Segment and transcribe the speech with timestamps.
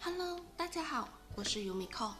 [0.00, 2.12] Hello，大家好，我是 Yumiko。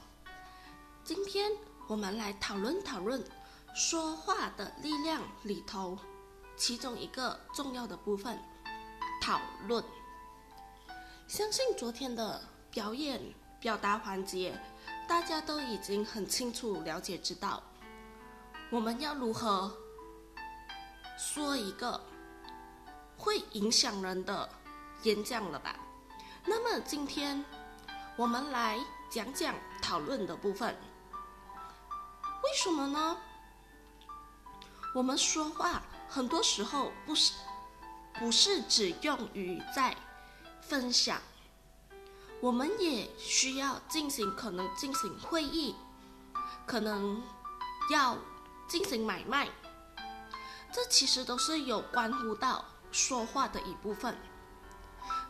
[1.04, 1.48] 今天
[1.86, 3.24] 我们来讨论讨论
[3.72, 5.96] 说话的力量里头，
[6.56, 8.36] 其中一个重要的部分——
[9.22, 9.82] 讨论。
[11.28, 13.22] 相信昨天的表演
[13.60, 14.60] 表达环节，
[15.06, 17.62] 大家都已经很清楚了解知道，
[18.70, 19.72] 我们要如何
[21.16, 22.00] 说一个
[23.16, 24.48] 会影响人的
[25.04, 25.78] 演讲了吧？
[26.44, 27.44] 那么今天
[28.18, 30.76] 我们来讲讲讨论的部分。
[32.42, 33.16] 为什么呢？
[34.92, 37.32] 我们说话很多时候不是
[38.14, 39.96] 不是只用于在
[40.60, 41.22] 分享，
[42.40, 45.76] 我们也需要进行可能进行会议，
[46.66, 47.22] 可能
[47.88, 48.18] 要
[48.66, 49.48] 进行买卖，
[50.72, 54.18] 这其实都是有关乎到说话的一部分。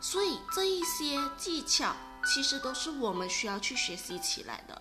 [0.01, 1.95] 所以这一些技巧
[2.31, 4.79] 其实都是我们需要去学习起来的。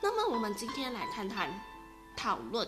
[0.00, 1.60] 那么我们今天来谈谈
[2.16, 2.66] 讨论，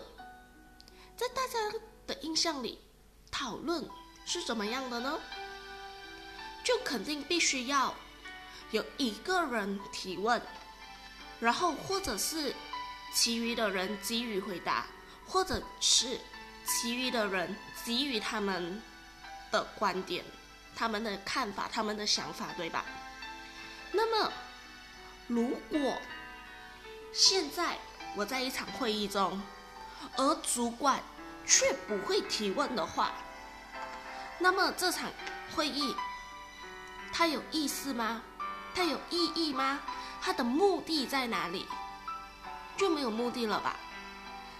[1.17, 2.81] 在大家的印象里，
[3.31, 3.89] 讨论
[4.27, 5.21] 是怎么样的呢？
[6.65, 7.95] 就肯定必须要
[8.73, 10.43] 有一个人提问，
[11.39, 12.53] 然后或者是
[13.15, 14.87] 其余的人给予回答，
[15.29, 16.19] 或者是
[16.67, 18.83] 其余的人给予他们
[19.53, 20.25] 的观点。
[20.75, 22.85] 他们的看法，他们的想法，对吧？
[23.93, 24.33] 那么，
[25.27, 25.99] 如果
[27.13, 27.77] 现在
[28.17, 29.41] 我在一场会议中，
[30.17, 31.03] 而主管
[31.47, 33.13] 却不会提问的话，
[34.39, 35.11] 那么这场
[35.55, 35.95] 会议
[37.13, 38.23] 它有意思吗？
[38.75, 39.81] 它有意义吗？
[40.23, 41.67] 它的目的在哪里？
[42.79, 43.77] 就没有目的了吧？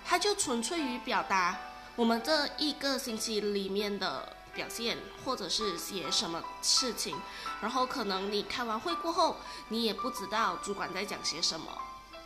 [0.05, 1.57] 它就纯粹于表达
[1.97, 4.37] 我们这一个星期里面的。
[4.55, 7.19] 表现，或者是写什么事情，
[7.61, 11.67] 然后可能你开完会过后，你也不知道主管在讲些什么，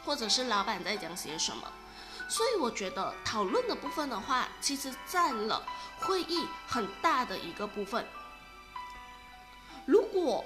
[0.04, 1.70] 或者是老板在讲些什么，
[2.28, 5.64] 所以我觉得讨论的部分的话，其实占了
[6.00, 8.04] 会议很大的一个部分。
[9.84, 10.44] 如果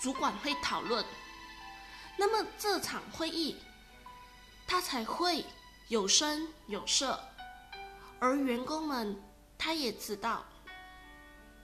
[0.00, 1.04] 主管会讨论，
[2.16, 3.60] 那么这场会议
[4.66, 5.44] 他才会
[5.88, 7.18] 有声有色，
[8.20, 9.20] 而员工们。
[9.58, 10.44] 他也知道，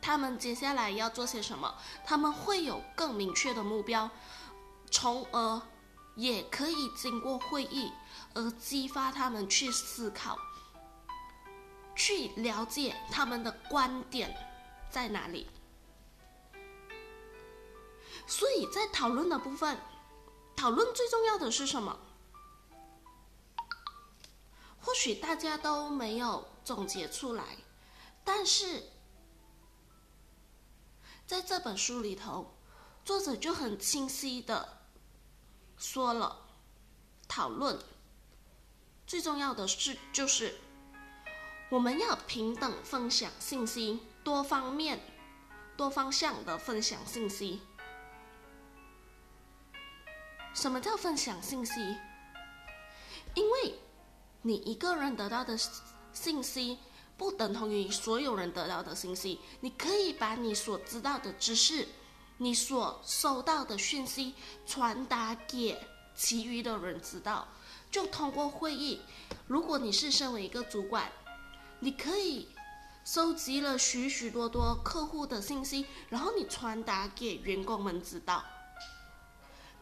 [0.00, 4.10] 他们接下来要做些什么，他们会有更明确的目标，
[4.90, 5.62] 从而
[6.16, 7.92] 也可以经过会议
[8.34, 10.36] 而激发他们去思考，
[11.94, 14.34] 去了解他们的观点
[14.90, 15.48] 在哪里。
[18.26, 19.78] 所以在讨论的部分，
[20.56, 21.98] 讨论最重要的是什么？
[24.80, 27.44] 或许大家都没有总结出来。
[28.24, 28.84] 但是，
[31.26, 32.54] 在这本书里头，
[33.04, 34.82] 作者就很清晰的
[35.76, 36.46] 说了，
[37.26, 37.78] 讨论
[39.06, 40.56] 最重要的是就是
[41.70, 45.00] 我们要平等分享信息，多方面、
[45.76, 47.60] 多方向的分享信息。
[50.54, 51.96] 什么叫分享信息？
[53.34, 53.74] 因为
[54.42, 55.58] 你一个人得到的
[56.12, 56.78] 信息。
[57.16, 59.38] 不等同于所有人得到的信息。
[59.60, 61.86] 你可以把你所知道的知识，
[62.38, 64.34] 你所收到的讯息
[64.66, 65.78] 传达给
[66.14, 67.46] 其余的人知道。
[67.90, 69.00] 就通过会议，
[69.46, 71.12] 如果你是身为一个主管，
[71.78, 72.48] 你可以
[73.04, 78.42] 收集了许许多多客户的信息，然后你传达给员工们知道。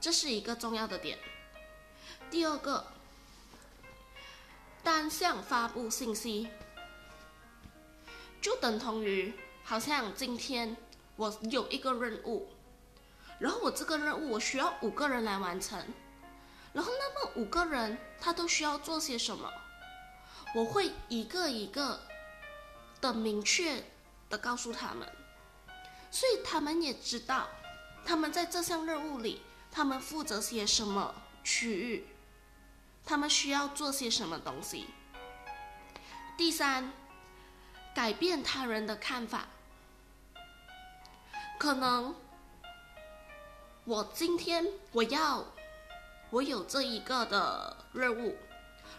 [0.00, 1.18] 这是一个重要的点。
[2.30, 2.84] 第二个，
[4.82, 6.48] 单向发布信息。
[8.40, 10.76] 就等同于，好像今天
[11.16, 12.48] 我有一个任务，
[13.38, 15.78] 然后我这个任务我需要五个人来完成，
[16.72, 19.52] 然后那么五个人他都需要做些什么，
[20.54, 22.00] 我会一个一个
[23.00, 23.84] 的明确
[24.30, 25.06] 的告诉他们，
[26.10, 27.48] 所以他们也知道，
[28.06, 31.14] 他们在这项任务里，他们负责些什么
[31.44, 32.06] 区域，
[33.04, 34.86] 他们需要做些什么东西。
[36.38, 36.90] 第三。
[38.00, 39.46] 改变他人的看法，
[41.58, 42.14] 可能
[43.84, 45.44] 我今天我要
[46.30, 48.38] 我有这一个的任务，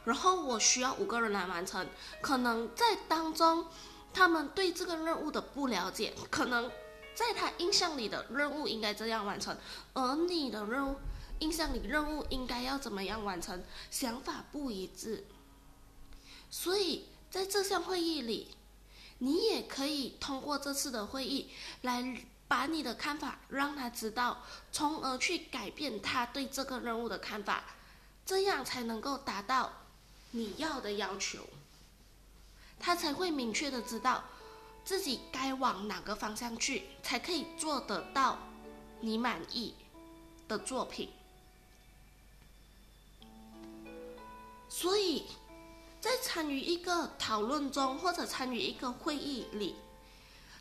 [0.05, 1.89] 然后我需要五个人来完成。
[2.21, 3.65] 可能在当中，
[4.13, 6.71] 他们对这个任务的不了解，可能
[7.15, 9.57] 在他印象里的任务应该这样完成，
[9.95, 10.97] 而你的任务
[11.39, 15.25] 印象里任务应该要怎么样完成，想法不一致。
[16.51, 18.55] 所以在这项会议里。
[19.23, 21.51] 你也可以通过这次的会议
[21.81, 24.41] 来把你的看法让他知道，
[24.71, 27.63] 从而去改变他对这个任务的看法，
[28.25, 29.71] 这样才能够达到
[30.31, 31.47] 你要的要求。
[32.79, 34.23] 他才会明确的知道
[34.83, 38.39] 自己该往哪个方向去，才可以做得到
[39.01, 39.75] 你满意
[40.47, 41.09] 的作品。
[44.67, 45.27] 所以，
[46.33, 49.75] 参与一个讨论中，或者参与一个会议里，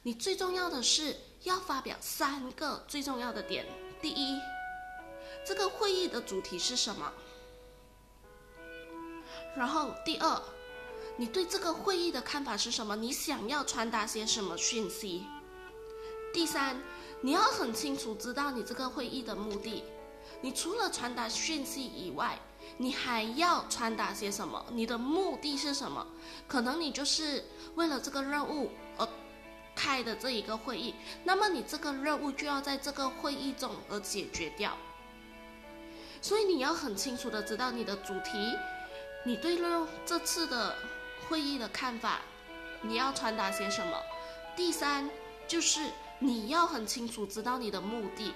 [0.03, 3.65] 你最重要的是要发表三个最重要的点。
[4.03, 4.37] 第一，
[5.47, 7.13] 这个会议的主题是什么？
[9.57, 10.43] 然后，第二。
[11.17, 12.97] 你对这个会议的看法是什么？
[12.97, 15.25] 你想要传达些什么讯息？
[16.35, 16.83] 第三，
[17.21, 19.85] 你要很清楚知道你这个会议的目的。
[20.41, 22.41] 你除了传达讯息以外，
[22.79, 24.65] 你还要传达些什么？
[24.73, 26.07] 你的目的是什么？
[26.47, 27.45] 可能你就是
[27.75, 29.09] 为了这个任务而
[29.75, 30.95] 开的这一个会议，
[31.25, 34.77] 那么你这个任务就要在这个会议中而解决掉。
[36.21, 38.55] 所以你要很清楚的知道你的主题，
[39.25, 39.59] 你对
[40.05, 40.77] 这次的。
[41.29, 42.19] 会议的看法，
[42.83, 43.97] 你要传达些什么？
[44.57, 45.09] 第三
[45.47, 45.89] 就是
[46.19, 48.35] 你要很清楚知道你的目的，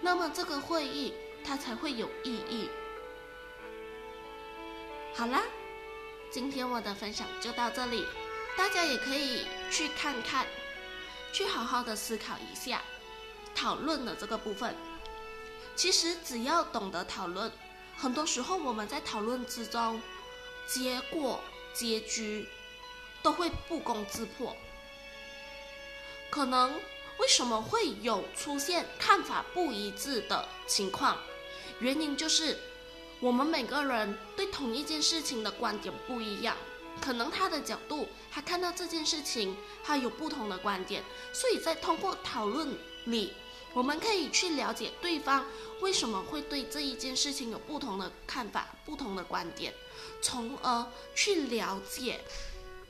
[0.00, 1.12] 那么这个会议
[1.42, 2.68] 它才会有意义。
[5.20, 5.42] 好啦，
[6.30, 8.06] 今天我的分享就到这里，
[8.56, 10.46] 大家也可以去看看，
[11.30, 12.80] 去好好的思考一下
[13.54, 14.74] 讨论的这个部分。
[15.76, 17.52] 其实只要懂得讨论，
[17.98, 20.00] 很多时候我们在讨论之中，
[20.66, 21.38] 结果。
[21.72, 22.48] 结局
[23.22, 24.56] 都会不攻自破。
[26.30, 26.74] 可能
[27.18, 31.16] 为什么会有出现看法不一致的情况？
[31.78, 32.58] 原因就是
[33.20, 36.56] 我们每个人对同一件事情的观点不一样，
[37.00, 43.34] 可能他的角度，他看到这件事情，他有不同的观点，所以在通过讨论里，
[43.74, 45.44] 我们可以去了解对方
[45.80, 49.74] 为什么会对这一件事情有不同的看法、不同的观点。
[50.22, 52.20] 从而去了解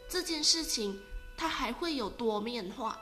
[0.08, 1.00] 这件事情，
[1.36, 2.96] 它还会有多面化，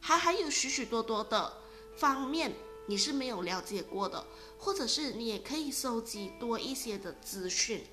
[0.00, 1.52] 还还有许许多多的
[1.96, 2.52] 方面
[2.92, 4.26] 你是没有了解过的，
[4.58, 7.86] 或者是你也可以收集多一些的资讯，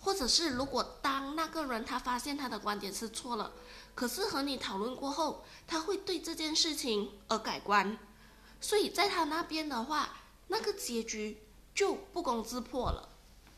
[0.00, 3.54] 或者是如果当那个人他发现他的观点是错了，
[3.94, 7.98] 可是和你讨论过后，他会对这件事情而改观，
[8.60, 10.14] 所以在他那边的话，
[10.48, 11.38] 那个结局
[11.74, 13.08] 就不攻自破了。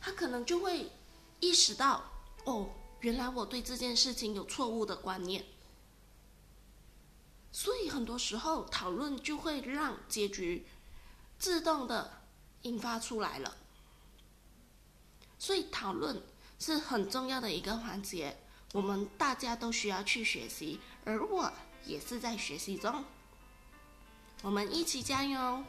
[0.00, 0.92] 他可能就会
[1.40, 2.04] 意识到，
[2.44, 2.70] 哦，
[3.00, 5.44] 原来我对这件事情有错误的观念，
[7.58, 10.66] 所以很多时候讨论就会让结局
[11.38, 12.20] 自动的
[12.62, 13.56] 引发出来了。
[15.38, 16.22] 所以讨论
[16.58, 18.36] 是很重要的一个环节，
[18.74, 21.50] 我们大家都需要去学习，而我
[21.86, 23.02] 也是在学习中。
[24.42, 25.64] 我们一起加油！